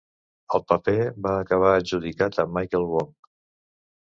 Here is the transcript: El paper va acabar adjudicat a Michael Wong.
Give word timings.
El 0.59 0.63
paper 0.71 0.95
va 1.27 1.33
acabar 1.41 1.75
adjudicat 1.81 2.41
a 2.45 2.49
Michael 2.57 2.89
Wong. 2.95 3.13